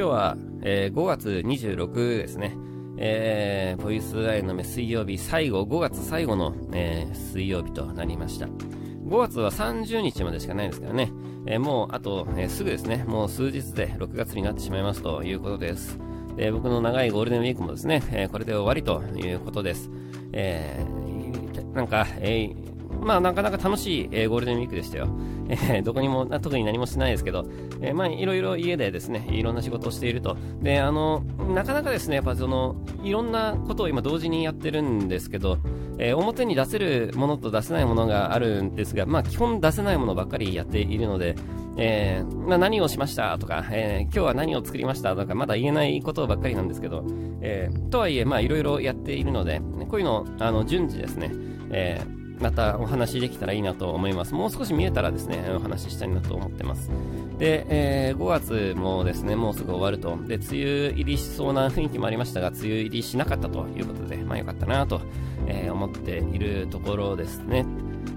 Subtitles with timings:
[0.00, 2.56] 今日は、えー、5月26ですね。
[2.96, 8.46] えー、ボイスアイの目水曜日最後、5月最後の、えー、水曜日となりました。
[8.46, 11.12] 5月は30日までしかないですからね。
[11.44, 15.98] えー、もう、あと、えー、すぐですね、もう数日で6月になってしまいますということです。
[16.34, 19.90] で僕の長いゴールデンウィークもですね、えー、これで終わりということです。
[20.32, 22.59] えー、なんか、えー
[23.00, 25.08] まあなかなか楽しい、えー、ゴールデンウィークでしたよ。
[25.48, 27.44] えー、どこにも、特に何もしてないですけど、
[27.80, 30.36] えー、まあいろいろ家でですね、いろんな仕事をしていると。
[30.62, 35.58] で、あの、なかなかですね、やっぱその、いろんなことを今同時にやってるんですけど、
[35.98, 41.34] えー、表に出せるものと出せないものがあるんですが、まあ基本出せないものばっかりやっているので、
[41.76, 47.04] えー、まあ、何をしましたとか、えー、今日は何を作りましたとか、まだ言えないことばっかりなんですけど、
[47.40, 51.30] え、とはいえ、まあいろいろやっているので、こういうの、あの、順次ですね、
[51.70, 54.34] えーまたお話できたらいいなと思います。
[54.34, 56.90] もう少し見えたらですね、お話ししたいなと思ってます。
[57.38, 60.16] で、えー、5月もですね、もうすぐ終わると。
[60.26, 65.02] で、梅雨入りしそうな雰囲気もありましたが、梅雨入りしなかったということで、まあよかったなと、
[65.46, 67.66] えー、思っているところですね。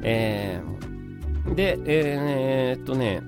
[0.01, 3.21] えー、で、えー、っとね、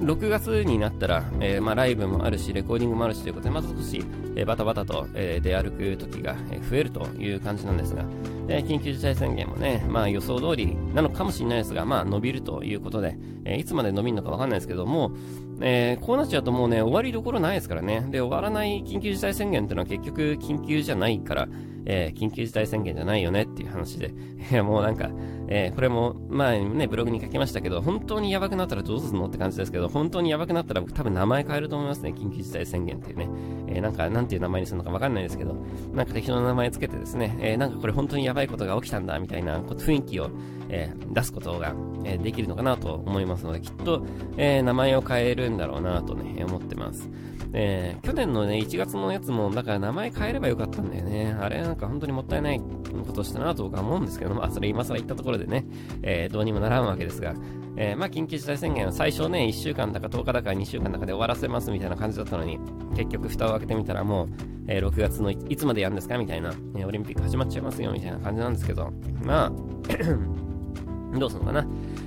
[0.00, 4.04] 6月になったら、えー、まあ、ライブもあるし、レコーディングもあるしということで、まず少し、
[4.36, 6.34] え、バタバタと、え、出歩く時が、
[6.68, 8.04] 増えるという感じなんですが、
[8.48, 15.12] え緊急事態宣言もね、まあ、予想通りなのかもしれないですが、まあ、伸びるということで、えいつまで伸びるのかわかんないですけども、
[15.60, 18.06] えこうなっちゃうともうね、終わりどころないですからね。
[18.10, 21.48] で、終わらない緊急事態宣言っていうのは結局緊急じゃないから、
[21.86, 24.12] えー、緊急事態宣言じゃないよねっていう話で、
[24.50, 25.10] いやもうなんか、
[25.48, 33.28] えー、これも前にね、ブログに書きましたけど、本当にやばくなったらどうするのって感じですけど、本当にやばくなったら僕多分名前変えると思いますね、緊急事態宣言っていうね。
[33.68, 35.54] えー、なんか、なんていう名前にするのかわかんないですけど、
[35.92, 40.30] なんか適当な名前つけてですね、えー、なんかこれ本当にやばいことが起きたんだ、みたいな雰囲気を、
[40.68, 44.04] え、出すことが、え、できるのかなと思いますので、きっと、
[44.36, 47.10] え、名前を変えるんだろうなとね、思ってます。
[47.56, 51.36] え、去年のね、1月のやつも、だから名前変えればよかったんだよね。
[51.40, 55.64] あれなんか本当にもったいないことしたなと僕は思うんですけど、まあそれ今更言ったところでね、
[56.02, 57.34] えー、どうにもならんわけですが、
[57.76, 62.58] えー、まあ緊急事態宣言は最初ね、1週間だか10日だか2週間だかで終わらせますみたいな感じだったのに、
[62.96, 64.28] 結局蓋を開けてみたらもう、
[64.68, 68.92] えー、6月のいつまでやるんですかみたいな、ね、オリンピック始まっちゃいますよみたいな感じなんですけど、
[69.22, 69.52] まあ
[71.18, 71.66] どうするのかな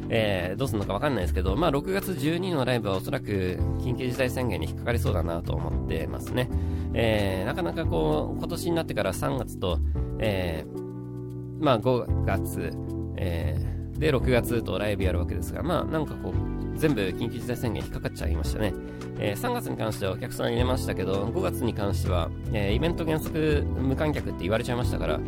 [0.10, 6.50] えー、どうするのかわかんないですけど、まあ、6月12のライブはおそらく緊急事態宣言に引っかかりそうだなと思ってますね。
[6.94, 9.80] えー、なかなかこう、今年になってから3月と、
[10.20, 12.72] えー、まあ、5月、
[13.18, 18.74] えー、で、6月とライブやるわけですが、まあ、なんかこう、全部緊急事態宣言引っかかっちゃいましたね。
[19.20, 25.20] えー、3月に関してはお客さん入れましたけど、5月に関しては、えー、イベント原則無観客って言われちゃいましたから、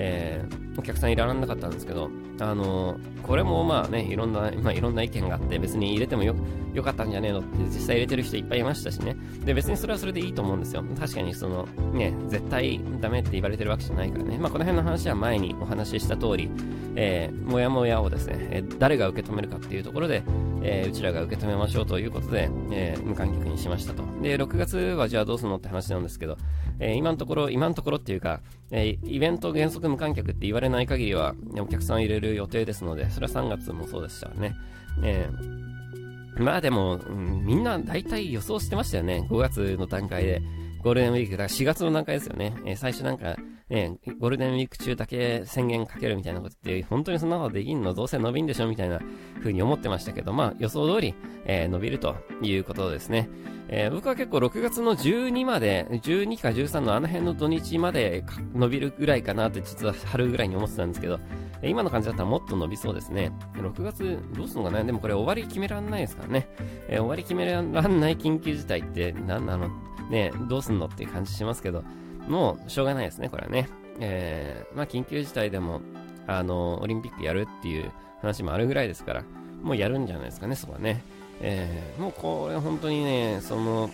[0.00, 2.08] えー、お客さんいらなかったんですけど、
[2.40, 6.36] あのー、これもまあね、いろんな、 まあ、いろんな意見があって、別に入れてもよ、
[6.72, 9.16] よかったんじゃねえのって実際入れてる人いっぱいいましたしね。
[9.44, 10.84] で、別にそれはそれでいいと思うんですよ。
[10.98, 14.38] 確かにその、ね、絶対ダメって言われてるわけじゃないからね。
[14.38, 16.48] まあ、この辺の話は前にお話しした通り、
[16.94, 20.22] えー、もやもやをですね、え、誰が受け止めるかっていうところで、
[20.62, 24.02] えー、うちらが受け止めましょうということで、えー、無観客にしましたと。
[24.22, 26.36] で、6月はじゃあどうするのって話なんですけど、
[26.80, 34.54] えー、今のところ、今のところっていうか、え、イベント原則無観客って言われない限りは、お客さん入れる予定ですので、それは3月もそうでしたね。
[35.02, 39.26] えー、まあでも、うん、みんな大体予想してましたよね。
[39.30, 40.42] 5月の段階で。
[40.82, 42.54] ゴールデンウィーク、だから4月の段階ですよね。
[42.64, 43.36] え、最初なんか、
[43.68, 47.92] ね、ゴールデンウィーク中だけ宣言かけるみたいなことって、本当にそんなことできんの？
[47.92, 48.68] どうせ伸びんでしょ？
[48.68, 49.00] みたいな
[49.40, 51.14] 風に思ってましたけど、まあ予想通り、
[51.44, 53.28] えー、伸びるということですね。
[53.70, 58.24] えー、僕は結構6月の12まで、12か13のあの辺の土日まで
[58.54, 61.20] 伸びるぐらいかなって実は春ぐらいに思ってたんですけど、
[61.62, 63.30] 今の感じだったらもっと伸びそうですね。
[63.54, 64.82] 6月どうすんのかな？
[64.82, 66.48] でもこれ終わり決めらんないですからね。
[66.88, 69.68] えー、終わり決めらんない緊急事態って何なの
[70.08, 71.84] ねどうすんのっていう感じしますけど、
[72.28, 73.68] もうしょうがないですね、これはね。
[74.00, 75.80] えー、まあ緊急事態でも、
[76.26, 77.90] あの、オリンピックやるっていう
[78.20, 79.24] 話もあるぐらいですから、
[79.62, 81.02] もうやるんじゃないですかね、そこはね。
[81.40, 83.90] えー、もうこれ本当にね、その、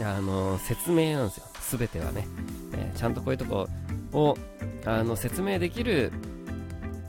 [0.00, 1.46] あの、説明なんですよ。
[1.60, 2.26] すべてはね。
[2.74, 3.68] えー、ちゃんとこういうとこ
[4.12, 4.36] を、
[4.84, 6.12] あの、説明できる、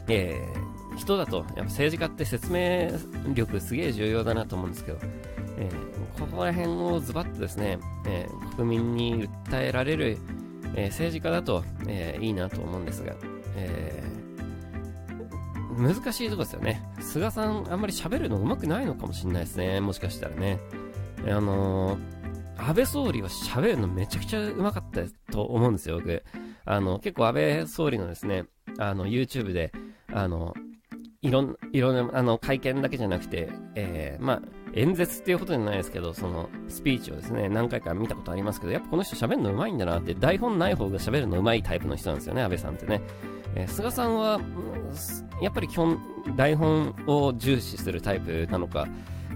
[0.07, 2.91] えー、人だと、やっぱ政治家って説明
[3.33, 4.99] 力すげえ重要だなと思うんですけど、
[5.57, 10.17] えー、ここら辺をズバッとですね、えー、国民に訴えられる、
[10.75, 13.15] えー、政治家だと、えいいなと思うんですが、
[13.55, 14.03] え
[15.77, 16.83] 難しいとこですよね。
[16.99, 19.79] 菅さん、あんまり喋るの上手くないのかもしれないですね。
[19.81, 20.59] もしかしたらね。
[21.27, 21.97] あの、
[22.57, 26.23] 安倍総理は喋るのめちゃくちゃ上手かったと思うんですよ、僕。
[26.65, 28.45] あの、結構安倍総理のですね、
[28.77, 29.71] あの、YouTube で、
[30.13, 30.53] あの、
[31.21, 34.41] いろん、いろんな、あの、会見だけじゃなくて、えー、まあ、
[34.73, 43.01] 演説っていうことじゃないですけど、そのスピーチをですね、何回か見たことありますけど、やっぱこの人喋るの上手いんだなって、台本ない方が喋るの上手いタイプの人なんですよね、安倍さんってね。
[43.55, 44.39] えー、菅さんは、
[45.41, 45.99] やっぱり基本、
[46.35, 48.87] 台本を重視するタイプなのか、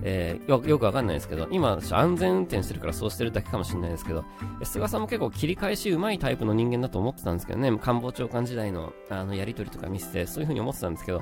[0.03, 4.23] えー、よよくわかんないですけど、今、安全運転してるからそうしてるだけかもしれないですけど、
[4.63, 11.21] 菅さんも結構切り返しうまいタイプの人間だと思ってたんですけどね、官房長官時代のあのやりとりとか見せて、そういう風に思ってたんですけど、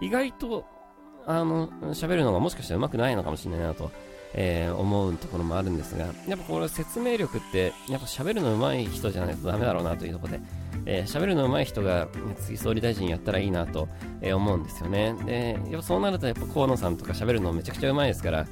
[0.00, 0.66] 意外と、
[1.26, 3.90] あの、喋るのがもしかしたら上手くないのかもしれないなと、
[4.34, 10.40] えー、思うところもあるんですが、やっぱこれ説明力って、やっぱ喋るの上手い人じゃないとダメだろうなというところで、
[10.86, 12.08] えー、喋るの上手い人が
[12.40, 13.88] 次総理大臣やったらいいなと、
[14.20, 15.14] えー、思うんですよね。
[15.24, 18.46] で、やっぱそうなるとやっぱ河野さんとか喋るのめちゃくちゃ上手いですから、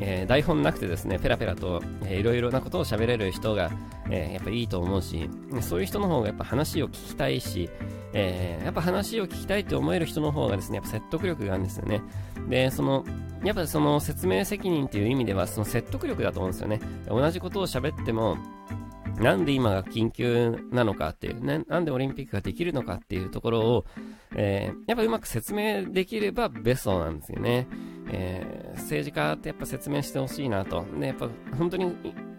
[0.00, 3.70] えー、台本なくてですね、ペラペラと、えー、いろいろなことを喋れる人が、
[4.10, 5.30] えー、やっぱいいと思うし、
[5.60, 7.70] そういう人の方がやっぱ話を聞きたいし、
[8.12, 12.02] えー、やっぱ話を聞きたいって思える人の方がですね、やっぱ説得力があるんですよね。
[12.48, 13.04] で、その、
[13.44, 16.80] やっぱその説明責任っていう意味では、その説得力だと思うんですよね。
[17.06, 18.38] 同じことを喋っても、
[19.18, 23.84] なんで今が緊急なのかっていうね、なんでオリンピックができるのかっていうところを、
[24.34, 27.66] えー、やっぱうまく説明できればベストなんですよね。
[28.10, 30.82] えー、政治家ってやっぱ説明してほしいなと。
[30.82, 31.92] ね、やっぱ本当に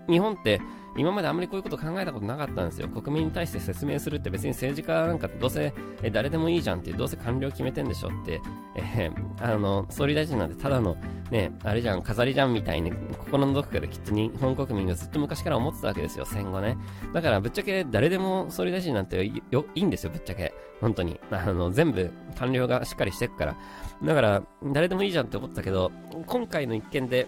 [0.08, 0.62] 日本って
[0.98, 2.88] 今まであんまりこういうこと考えたことなかったんですよ。
[2.88, 8.42] 国民に対して説明するって別に政治家なんかどうせ、え誰でもいいじゃんってどうせ官僚決めてんでしょって、
[8.76, 10.96] えー、あの、総理大臣なんてただの、
[11.32, 16.78] ね、あれじゃん、飾りじゃんみたいに、心のどこかできっと日本国民がずっと昔から思ってたわけですよ、戦後ね。
[17.14, 19.18] だからぶっちゃけ誰でも総理大臣なんて
[19.52, 20.54] よいいんですよ、ぶっちゃけ。
[20.82, 21.20] 本当に。
[21.32, 23.56] あの、全部官僚がしっかりしてっから。
[24.04, 25.92] だから、誰でもいいじゃんって思ったけど、
[26.26, 27.28] 今回の一件で、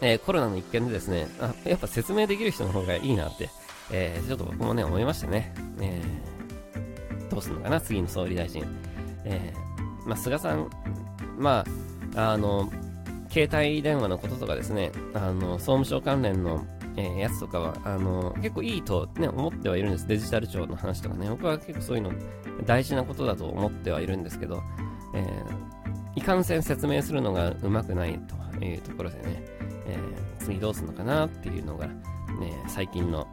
[0.00, 3.48] えー、コロナの一件でですね、あ、やっぱ説明できる人の方がいいなって、
[3.90, 5.54] えー、ちょっと僕もね、思いましたね。
[5.80, 8.64] えー、どうするのかな、次の総理大臣。
[9.24, 10.68] えー、まあ、菅さん、
[11.38, 11.64] ま
[12.14, 12.70] あ、あの、
[13.30, 16.64] 携帯電話のこととかですね、あの、総務省関連の、
[16.96, 20.06] えー、やつとかは、あの、結構いいとね、思ってはいるんです。
[20.06, 21.28] デジタル庁の話とかね。
[21.28, 22.12] 僕は結構そういうの
[22.66, 24.62] 大事なことだと思ってはいるんですけど、
[25.14, 28.18] えー、いかんせん説明するのがうまくない
[28.58, 29.42] というところでね、
[29.86, 31.94] えー、次どうするのかなっていうのが、ね、
[32.68, 33.26] 最近の、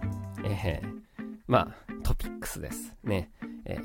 [0.43, 1.01] えー、
[1.47, 2.95] まあ、トピックスです。
[3.03, 3.29] ね。
[3.65, 3.77] え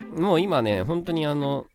[0.00, 1.66] ー、もう今ね、本当にあの、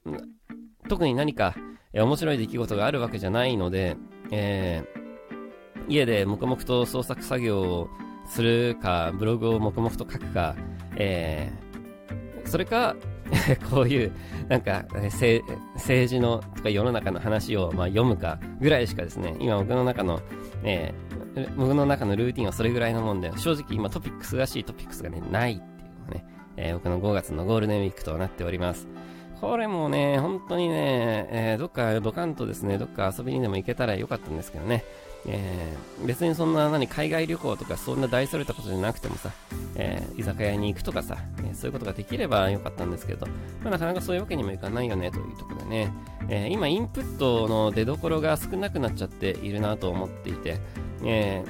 [0.87, 1.55] 特に何か、
[1.93, 3.97] え、面白い出来事があるわけじゃないので、
[4.31, 7.89] えー、家で黙々と創作作業を
[8.27, 10.55] するか、ブログを黙々と書くか、
[10.95, 12.95] えー、それか、
[13.69, 14.11] こういう、
[14.47, 15.43] なんか、政
[16.09, 20.19] 治のとか世の中の話を、まあ、読むかぐらいしかですね、今僕の中の、
[20.63, 26.25] えー、僕の中のルーティンはそれぐらいのもんで、正直今トピックスらしいトピックスがね、ないっていうのがね、
[26.57, 28.87] えー、僕の5月のゴールデンウィークとなっております。
[29.39, 34.83] これもね、本当にね、えー、どっかドカンとですね、どっか遊びにでも行けたらよかったんですけどね、
[35.25, 39.31] えー、別にそんな何海外旅行とかそんな大それたことじゃなくてもさ、
[39.75, 43.27] えー、居酒屋に行くとかさ、えー、そういうことができればよかったんですけど、
[43.61, 45.93] まあ、なかなかそういうわけにもいかないよねというところでね、
[46.29, 50.59] え今インプットの出どころが少なくなっちゃっているなと思っていて、
[51.03, 51.43] え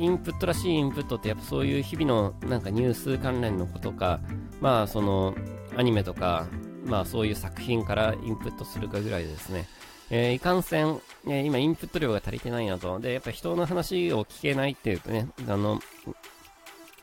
[0.00, 4.20] インプットらしいインプットってやっぱそういう日々のなんかニュース関連のことか、
[4.60, 5.34] まあその
[5.76, 6.46] アニメとか、
[6.86, 9.68] まあそういう作品からインプットするかぐらいでですね、
[10.10, 12.98] えー、いかんせん、えー、今インプット量が足りてないなと。
[12.98, 15.80] で、やっぱ人の話を聞けないっていうとね、あの、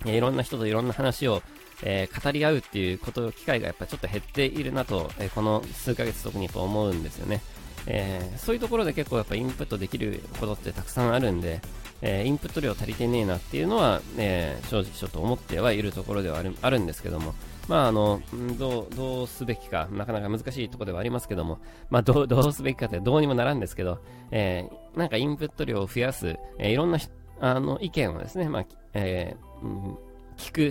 [0.05, 1.41] えー、いろんな人といろんな話を、
[1.83, 7.41] え、語り合うっていうこと、機会がやっぱちょっと減っているなと、え、この数ヶ月特にやっぱ思うんですよね。
[7.85, 11.61] え、そういうところで結構やっぱインプットできることってたくさんあるんで、
[12.01, 17.33] え、インプット量足りてねえなっていうのは、え、正直ちょっと思ってはいるところではあるあるんですけども、
[17.67, 18.21] まあ、あの、
[18.57, 21.59] どう、どうすべきか、なかなか難しいところではありますけども、
[21.89, 23.99] まあ、どう、 どうすべきかってどうにもならんですけど、
[24.31, 26.97] えー、なんかインプット量を増やす、えー、いろんな、
[27.41, 29.97] あの、意見をですね、まあ、えー、うん、
[30.37, 30.61] 聞く、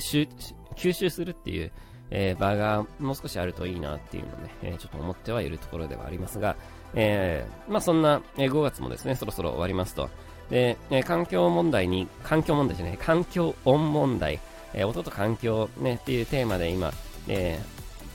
[0.75, 1.73] 吸収するっていう、
[2.11, 6.57] えー、場がもう少しあるといいなっていうのね、えー、ちょっと思ってはいるところではありますが、
[6.95, 10.09] えー、まあそんな、えー、5月もですね、そろそろ終わりますと。
[10.51, 14.41] で、えー、環境問題に、環境問題じゃない、環境音問題、
[14.77, 16.93] えー、音と環境、ね、っていうテーマで今、
[17.27, 17.59] え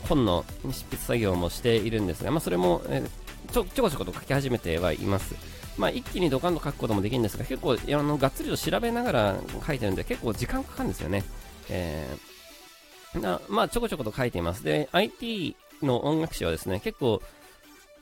[0.04, 5.36] ー、本の執筆作業もしているんですが、まあ、それも、えー、ちょちょこちょこと書き始めてはいます。
[5.78, 11.24] まあ、一気にドカンと書くこともできるんですが、結構、あの、がっつりと調べながら書いてるんで、結構時間かかるんですよね。
[11.70, 14.64] えー、なまあ、ちょこちょこと書いています。
[14.64, 17.22] で、IT の音楽史はですね、結構、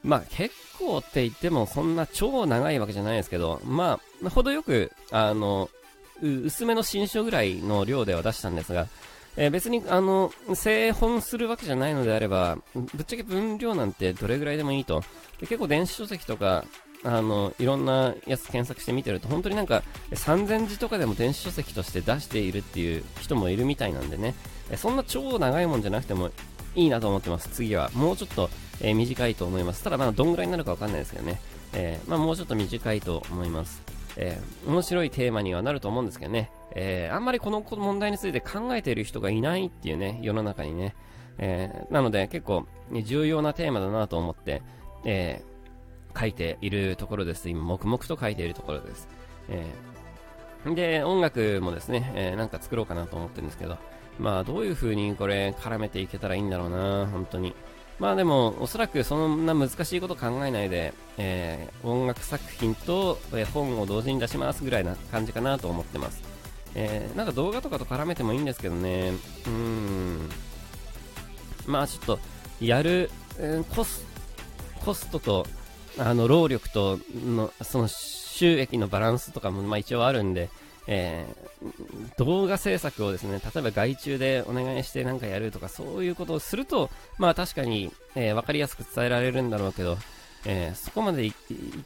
[0.03, 5.69] まあ、結構って言っても、そんな超長いわけじゃないですけど、まあ、程よく、あの、
[6.21, 8.87] 薄めの新書ぐらいの量では出したんですが、
[9.37, 15.01] えー、別に、あの、製本するわけじゃないのであれば、ぶっちゃけ分量なんてどれぐらいでもいいと。
[15.39, 16.65] で結構電子書籍とか、
[17.03, 24.35] あの、いろんなやつ検索して見てると、本当になんか、3000字とかでも電子書籍として出しているっていう人もいるみたいなんでね、
[24.75, 26.31] そんな超長いもんじゃなくても
[26.75, 27.89] いいなと思ってます、次は。
[27.93, 28.49] もうちょっと、
[28.81, 29.83] えー、短いと思います。
[29.83, 31.39] ただまだどんぐらいになるかわかんないですけどね。
[31.73, 33.98] えー、まあ、もうちょっと短いと思います。
[34.17, 36.51] えー、面白いテーマにはなると思うんですけどね。
[36.75, 40.95] えー、あんまりこの問題について考えている人がいないっていうね、世の中にね。
[41.37, 42.65] えー、なので結構
[43.03, 44.61] 重要なテーマだなと思って、
[45.05, 47.49] えー、書いているところです。
[47.49, 49.07] 今、黙々と書いているところです。
[49.47, 53.77] えー、で、音楽もですね、えー、なんか作ろうかなと思ってるんですけど、
[54.19, 57.55] まあ、どういう風にこれ絡めていけたらいいんだろうな、本当に。
[57.99, 66.21] まあでも、おそらくそんな難しいこと考えないで、えー、音楽作品と、え、本を同時に出しますぐらいな感じかなと思ってます。
[66.75, 69.11] えー、なんか動画とかと絡めてもいいんですけどね、
[69.45, 70.29] うーん、
[71.67, 72.19] まあちょっと、
[72.61, 74.05] やる、えー、コス、
[74.85, 75.45] コストと、
[75.97, 80.49] あの、労力との、その収益のバランスとかも、まあ一応あるんで、
[80.91, 89.99] えー、動画制作をですね、例えば外注でお願いしてなんかやるとか、そういうことをすると、まあ確かに、えー、わかりやすく伝えられるんだろうけど、
[90.45, 91.33] えー、そこまでい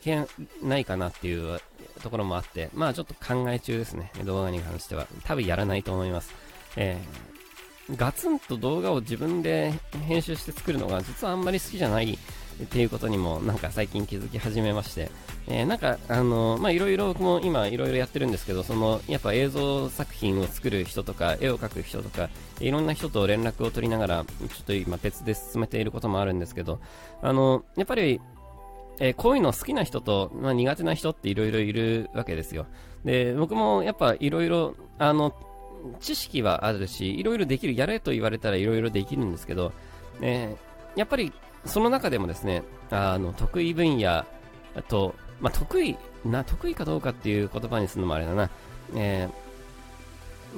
[0.01, 0.25] け
[0.63, 1.59] ないかなっていう
[2.01, 5.05] ところもあって、まあちょっと考え中ですね、動画に関しては。
[5.25, 6.33] 多分やらないと思います。
[6.77, 9.73] えー、ガツンと動画を自分で
[10.07, 12.17] 編集して作るのが実はあんまり好きじゃない
[12.61, 15.11] っていうことにもなんか最近気づき始めまして、
[15.47, 22.29] えー、なんかあのまあいろいろ僕も今いろいろやってるんですけど、そのやっぱ映像作品を作る人とか絵を描く人とか
[22.59, 26.79] いろんな人と連絡を取りながらちょっと今別で進めていることもあるんですけど、
[27.21, 28.21] あのやっぱり
[28.99, 32.67] えー、こういうの好きな人と、まあ、苦手な人っていろいろいるわけですよ。
[33.03, 35.33] で、僕もやっぱいろいろ、あの、
[35.99, 39.73] 知識はあるし、いろいろできる、やれと言われたらいろいろできるんですけど、
[40.21, 41.33] えー、やっぱり
[41.65, 44.25] その中でもですね、あの、得意分野
[44.87, 48.49] と、まあ、得意、な、得意かどうかっていう言葉にするのもあれだな。
[48.95, 49.29] え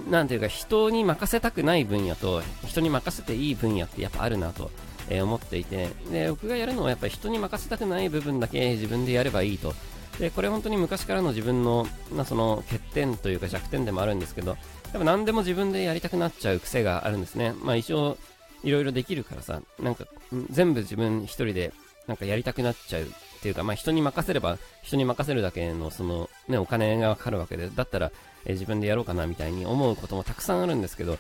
[0.08, 4.72] ー、なんていうか、人に任せたくない分野と、人に任せていい分野ってやっぱあるなと、
[5.10, 9.74] えー、思っていて、で、僕がやるのはやっぱり人に任せたくない部分だけ自分でやればいいと。
[10.20, 14.58] で、これ本当に昔からの自分の、まあ、その欠点というか弱点でもあるんですけど、やっ
[14.94, 17.54] ぱ何でも自分でやりたくなっちゃう癖があるんですね。
[17.62, 18.18] まあ一応、
[18.66, 20.06] いろいろできるからさ、なんか、
[20.50, 21.72] 全部自分一人で、
[22.08, 23.08] なんかやりたくなっちゃうっ
[23.42, 28.12] ていうか、まあ人に任せれば、人に任せるだけの、その、ね、お金がかかるわけで、だったら、
[28.44, 31.18] えー、自分でやろうかなみたいに思うこともたくさんあるんですけど、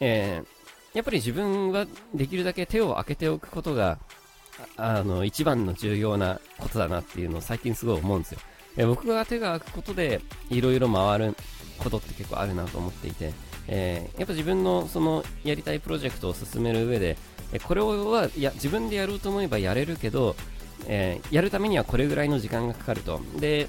[0.00, 3.98] えー、やっぱり自分はできるだけ手を開けておくことが、
[4.76, 8.40] あの、一番の重要なことだなっていうのを最近すごい思うんですよ。
[8.76, 10.20] えー、僕が手が開くことで、
[10.50, 11.36] いろいろ回る
[11.78, 13.32] ことって結構あるなと思っていて、
[13.68, 17.16] えー、やっぱ自分のそのやりたいプロジェクトを進める上で、
[17.52, 20.36] えこれはや自分でやろうと思えばやれるけど、
[20.86, 23.20] えー、やるためにはこれぐらいの時間がかかると。
[23.38, 23.68] で、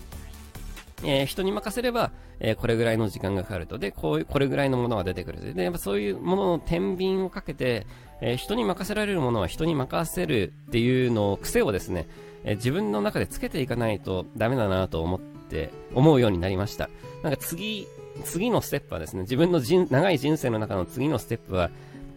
[1.03, 3.77] えー、人に任せれば、え、これぐらいの時間がかかると。
[3.77, 5.53] で、こういう、これぐらいのものが出てくる。
[5.53, 7.85] で、やっぱそういうものの天秤をかけて、
[8.21, 12.07] え、人に任せられるものは人に任せるっていうのを、癖をですね、
[12.45, 16.89] え自分の中でつけていかないとダメだなと思って、思うようになりました。
[17.21, 17.87] なんか次、
[18.23, 21.69] 次のステップはですね、自分の人長い人生の中の次のステップは、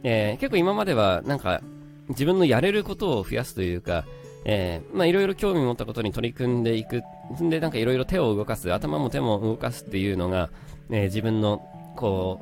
[0.03, 1.63] えー、結構今まではなんか
[2.11, 4.05] 自分のやれることを増やすというか、
[4.45, 7.03] えー、まあいろいろ興味持ったことに取り組んでいく。
[7.43, 10.51] んで、なんかいろいろ手を動かす、頭も手も動かすっていうのが、
[10.91, 12.41] えー、自分の、こ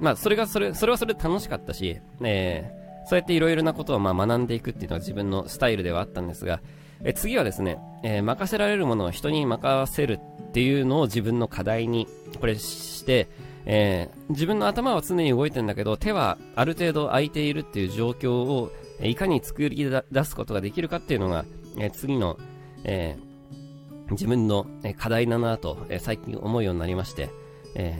[0.00, 6.60] う、まあそれがそれ、それはそれで楽しかったし、えー、そうやっていろいろなことをまあ学んでいくっていうのは自分のスタイルではあったんですが、
[7.04, 12.08] え次はですね、え任せられるものを人に任せるっていうのを自分の課題に、
[12.40, 13.28] これして、
[13.66, 21.44] えー、自分の頭は常に動いてるんだけど、手はある程度空いているっていう状況を、いかに作り出すことができるかっていうのが、
[21.78, 22.38] え、次の、
[22.84, 27.30] えー、自分の課題だなと、え最近思うようになりまして、
[27.74, 27.96] え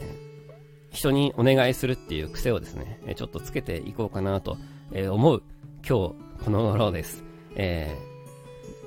[0.91, 4.57] 人にお願いするっていう癖をですね、ちょっとつけていこうかなと、
[5.11, 5.43] 思う
[5.87, 7.23] 今日この頃です。
[7.55, 7.95] え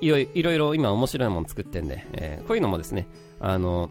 [0.01, 3.07] いろいろ今面白いもの作ってんで、えこういうのもですね、
[3.39, 3.89] あの、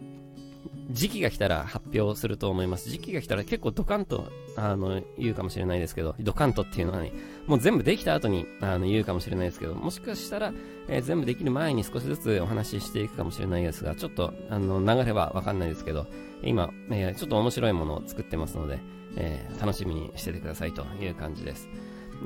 [0.90, 2.90] 時期が来たら発表すると思います。
[2.90, 7.12] 時期が来たら結構ドカンと、あの、言うかもしれないですけど、ドカンとっていうのはね、
[7.46, 10.52] もう全部できた後に、あの、言うかもしれないですけど、もしかしたら、
[10.88, 16.06] えー、全部できる前に少しずつお話ししていくかもしれないですが、ちょっと、あの、流れはわかんないですけど、
[16.42, 18.80] 今、えー、ちょっと面白いものを作ってますので、
[19.16, 21.68] えー、楽しみにしててくださいという感じです。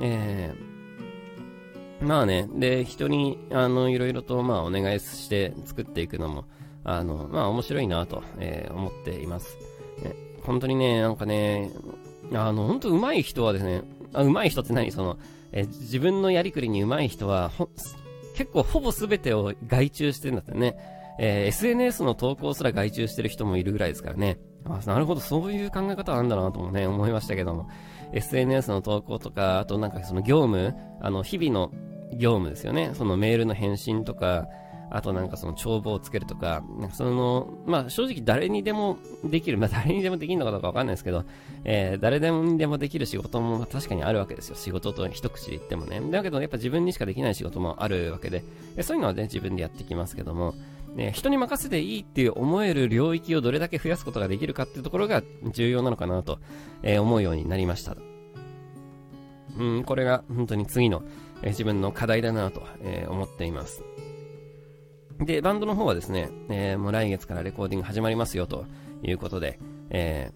[0.01, 0.74] えー、
[2.01, 6.45] まあね、で、人に、あの、いろいろと、まあ、お願いして作っていくのも、
[6.83, 9.57] あの、まあ面白いなと、えー、思っています。
[10.03, 11.71] ね、本当にね、なんかね、
[12.33, 13.83] あの、本当上手い人はですね、
[14.13, 14.91] あ上手い人って何？
[14.91, 15.17] その、
[15.51, 17.51] えー、自分のやりくりに上手い人は、
[18.35, 20.77] 結構ほぼ全てを外注してるんだってね。
[21.17, 24.37] えー、SNS の投稿すら外注してる人もいるぐらいですからね。
[24.65, 27.69] あなるほど、そういう考え方あるんだなともね、思いましたけども。
[28.15, 31.71] SNS の投稿とか、あとなんかその業務、あの、日々の
[32.13, 32.91] 業務ですよね。
[32.93, 34.47] そのメールの返信とか、
[34.91, 41.25] あとなんかその帳簿をつけるとか、なんかその、まあ正直誰にでもできる、まあ誰にでもできるのかどうかわかんないですけど、
[41.65, 44.55] えー、誰でもでもできる仕事も確かにあるわけですよ。
[44.55, 46.01] 仕事と一口で言ってもね。
[46.11, 48.43] だけどやっぱ自分にしかできない仕事もあるわけで、
[48.81, 50.53] そういうのはね、自分でやってきますけども、
[50.95, 55.21] ね、人に任せていいって思える領域をどれだけ増やすことができるかっていうところが
[55.51, 56.39] 重要なのかなと、
[56.83, 57.97] えー、思うようになりました。
[59.57, 61.03] うん、これが本当に次の、
[61.41, 63.83] えー、自分の課題だなと、えー、思っています。
[65.19, 68.65] で、バンドの方はですね、え、もう来月からレコーディング始まりますよと
[69.01, 69.59] いうことで、
[69.89, 70.31] え、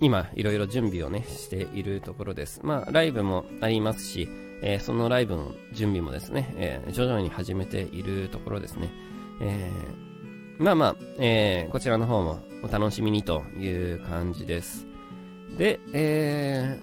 [0.00, 2.60] 今、いろいろ準備をね、しているところです。
[2.64, 4.28] まあ、ライブもありますし、
[4.62, 8.90] え、そのライブの準備もですね、え、徐々に始めているところですね。
[9.40, 14.86] えー、まあまあ、えー、こちらの方もお楽しみにという感じです。
[15.56, 16.78] で、え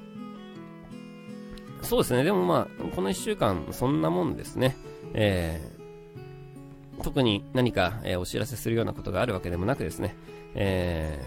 [1.81, 4.75] ー、そうですね、でもまあ、この一週間、そんなもんですね。
[5.13, 10.15] えー、特に何か、えー、お知らせするようなことがあるわけでもなくですね、
[10.55, 11.19] え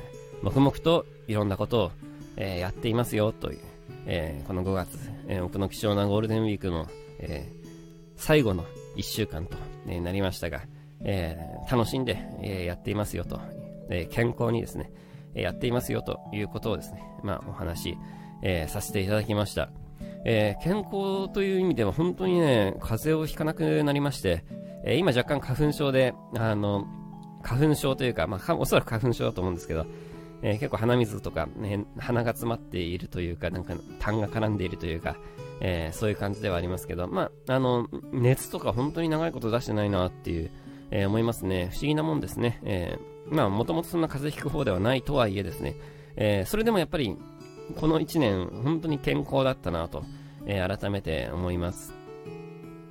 [0.43, 1.91] ー、黙々といろんなことを、
[2.37, 3.59] えー、やっていますよという、
[4.07, 6.87] えー、この5月、えー、僕の貴重なゴールデンウィークの、
[7.19, 7.69] えー、
[8.17, 8.65] 最後の
[8.97, 9.57] 1週間と、
[9.87, 10.63] ね、なりましたが、
[11.05, 13.41] えー、楽しんで、えー、やっていますよと、
[13.91, 14.91] えー、健康にですね、
[15.35, 17.97] えやっていますよということをですね、まあお話、
[18.43, 19.71] えさせていただきました。
[20.25, 24.45] え健康という意味では本当にね、風邪をひかなくなりまして、
[24.85, 26.87] え今若干花粉症で、あの、
[27.43, 29.87] 花粉症というか、まあ、おそらく花粉症だと思うんですけど、
[30.43, 35.17] えー、結構鼻水とか、ね、鼻が詰まっているというか、なんか痰が絡んでいるというか、
[35.61, 40.51] えー、そういう感じではありますけど、まあ、あの、熱とか本当に長いこと出してないなっていう、
[40.91, 41.71] えー、思いますね。
[41.73, 42.61] 不思議なもんですね。
[42.65, 45.77] えー、まあ、もともとそんな風邪ひく方ではないとはいえですね、
[46.17, 47.17] えー、それでもやっぱり、
[47.77, 50.05] この1年、本当に健康だったなと、
[50.47, 51.93] えー、改めて思います。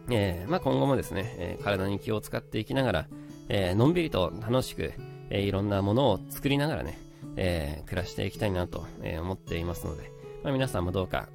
[0.10, 3.08] えー、まあ、今後もですね、えー、体に気を使っていきながら、
[3.50, 4.94] えー、のんびりと楽しく、
[5.30, 6.98] えー、いろんなものを作りながらね、
[7.36, 10.12] えー、暮らしていきたいなと、えー、思っていますので、
[10.44, 11.28] まあ、皆さんもどうか、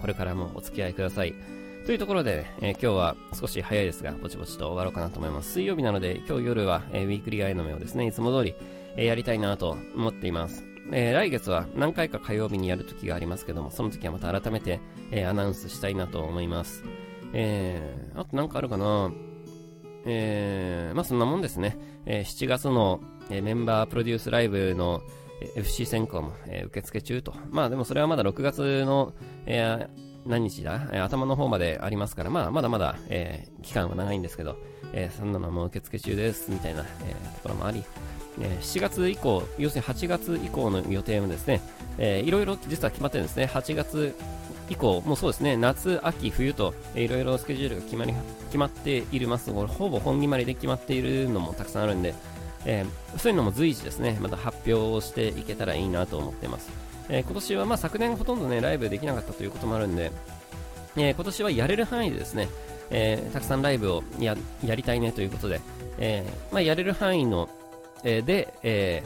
[0.00, 1.59] これからもお付き合いください。
[1.86, 5.52] というところで、えー、今日は少し早いですが、ぼちぼちと終わろうかなと思います。
[5.52, 8.54] 水曜日なので、今日夜は、えー、ウィークリーアイの目をですね、いつも通り、
[8.96, 10.64] えー、やりたいなと思っています。
[10.92, 16.84] え、来月は何回か火曜日にやる時がありますけども、その時はまた改めて、え、アナウンスしたいなと思います。
[17.32, 19.10] えー、あとなんかあるかな
[20.04, 21.78] えー、まあそんなもんですね。
[22.06, 25.02] え、7月の、え、メンバープロデュースライブの、
[25.56, 27.34] FC 選考も、え、受付中と。
[27.50, 29.14] まあでもそれはまだ6月の、
[29.46, 34.56] えー、何日だ、えー、頭の方までありますから、まあ、まだまだ、えー、期間は長いんですけど、
[34.92, 37.84] えー、そんなのも受付中です、みたいな、えー、ところもあり、
[38.40, 41.60] えー、7月以降、要するに8月以降の予定もですね、
[41.98, 43.50] えー、いろいろ実は決まってるんですね。
[43.52, 44.14] 8月
[44.68, 48.14] 以降、もうそうですね、夏、秋、冬と、えー、いろいろスケジュールが決まり、
[48.46, 49.52] 決まっているます。
[49.52, 52.14] これ、ほぼ本決まりで決まっているのもたくさんあるんで、
[52.66, 56.89] えー、そういうのも随時ですね、また発表をしていけたらいいなと思ってます。
[57.10, 60.12] えー、今年はまあ昨年ほとんどね、ライブできなかったということもあるんで、
[60.96, 62.48] えー、今年はやれる範囲でですね、
[62.90, 65.60] えー、たくさんライブをやりたいねということで、
[65.98, 67.50] えーまあ、やれる範囲の、
[68.04, 69.02] え、で、え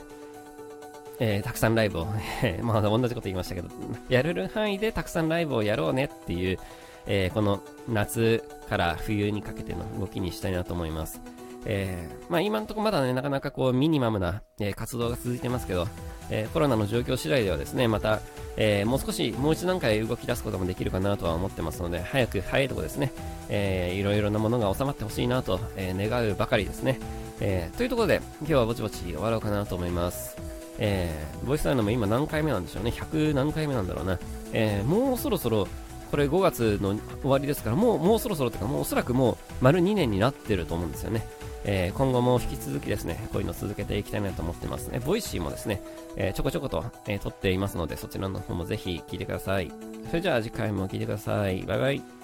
[1.18, 2.06] え、たくさんライブを、
[2.62, 3.68] まあ同じこと言いましたけど、
[4.08, 6.58] やれる範囲でたくさんライブをやろうねっていう、
[7.06, 11.20] え、この夏から冬にかけての動きにしたいなと思います。
[11.66, 15.86] えー、まあ今のところまだね、なかなかこうミニマムな、えー、活動が続いてますけど、
[16.30, 18.20] えー、コロナの状況次第ではですね、また、
[18.56, 23.12] え、もう少し、もう一段階動き出すこともできるかなとは思ってますので、早く早いとこですね、
[23.48, 27.00] えー、いろいろなものが収まってほしいなと、え、願うばかりですね。
[27.40, 30.36] え、というところで、今日はぼちぼち終わろうかなと思います。
[30.78, 32.90] えー、ボイスラインのも今何回目なんでしょうね。
[32.90, 34.18] 100何回目なんだろうな。
[34.52, 35.68] え、もうそろそろ、
[36.10, 41.26] これ5月の終わりですから、もう、もうそろそろというか、もうおそらくもう丸2年になってると思うんですよね。
[41.64, 45.00] えー、今後も引き続きですね、こういうのを続けていきたいなと思ってますね。
[45.00, 45.82] Voicy もですね、
[46.16, 49.72] えー、ちょこちょこと、えー、撮っていますので、そちらの方もぜひ聞いてください。
[50.08, 51.62] それじゃあ次回も聞いてください。
[51.62, 52.23] バイバイ。